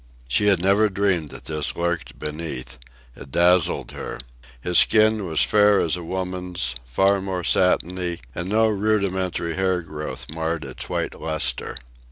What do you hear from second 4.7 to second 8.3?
skin was fair as a woman's, far more satiny,